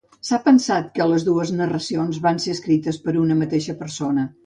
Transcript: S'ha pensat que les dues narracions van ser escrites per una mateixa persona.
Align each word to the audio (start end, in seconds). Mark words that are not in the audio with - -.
S'ha 0.27 0.37
pensat 0.45 0.87
que 0.95 1.07
les 1.11 1.27
dues 1.27 1.53
narracions 1.59 2.21
van 2.27 2.43
ser 2.47 2.57
escrites 2.57 3.01
per 3.07 3.19
una 3.29 3.43
mateixa 3.47 3.81
persona. 3.87 4.31